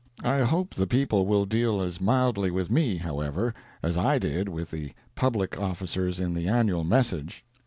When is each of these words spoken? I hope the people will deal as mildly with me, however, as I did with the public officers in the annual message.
I 0.23 0.39
hope 0.39 0.73
the 0.73 0.87
people 0.87 1.27
will 1.27 1.45
deal 1.45 1.79
as 1.79 2.01
mildly 2.01 2.49
with 2.49 2.71
me, 2.71 2.97
however, 2.97 3.53
as 3.83 3.97
I 3.97 4.17
did 4.17 4.49
with 4.49 4.71
the 4.71 4.93
public 5.13 5.59
officers 5.61 6.19
in 6.19 6.33
the 6.33 6.47
annual 6.47 6.83
message. 6.83 7.45